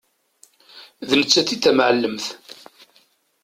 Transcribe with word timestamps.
D 1.07 1.11
nettat 1.19 1.49
i 1.55 1.57
d 1.57 1.61
tamεellemt. 1.63 2.25